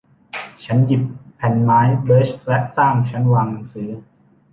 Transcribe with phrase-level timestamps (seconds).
[0.65, 1.03] ฉันหยิบ
[1.35, 3.89] แผ่นไม้เบิร์ชและสร้างชั้นวางหนังสือ